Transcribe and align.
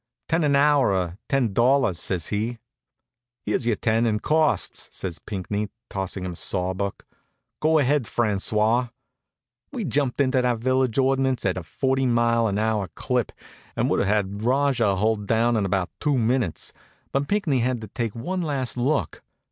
"Ten 0.27 0.43
an 0.43 0.55
hour 0.55 0.95
or 0.95 1.19
ten 1.29 1.53
dollars," 1.53 1.99
says 1.99 2.29
he. 2.29 2.57
"Here's 3.45 3.67
your 3.67 3.75
ten 3.75 4.07
and 4.07 4.19
costs," 4.19 4.89
says 4.91 5.19
Pinckney, 5.19 5.69
tossing 5.91 6.25
him 6.25 6.31
a 6.31 6.35
sawbuck. 6.35 7.05
"Go 7.59 7.77
ahead, 7.77 8.05
François." 8.05 8.89
We 9.71 9.85
jumped 9.85 10.19
into 10.19 10.41
that 10.41 10.57
village 10.57 10.97
ordinance 10.97 11.45
at 11.45 11.55
a 11.55 11.61
forty 11.61 12.07
mile 12.07 12.47
an 12.47 12.57
hour 12.57 12.87
clip 12.95 13.31
and 13.75 13.91
would 13.91 13.99
have 13.99 14.07
had 14.07 14.43
Rajah 14.43 14.95
hull 14.95 15.17
down 15.17 15.55
in 15.55 15.67
about 15.67 15.91
two 15.99 16.17
minutes, 16.17 16.73
but 17.11 17.27
Pinckney 17.27 17.59
had 17.59 17.79
to 17.81 17.87
take 17.87 18.15
one 18.15 18.41
last 18.41 18.77
look. 18.77 19.21